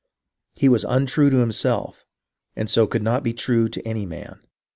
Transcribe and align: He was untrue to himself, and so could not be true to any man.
He 0.55 0.67
was 0.67 0.83
untrue 0.83 1.29
to 1.29 1.35
himself, 1.35 2.03
and 2.55 2.67
so 2.67 2.87
could 2.87 3.03
not 3.03 3.21
be 3.21 3.33
true 3.33 3.67
to 3.67 3.87
any 3.87 4.07
man. 4.07 4.39